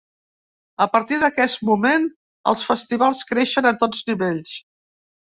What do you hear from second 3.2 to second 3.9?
creixen a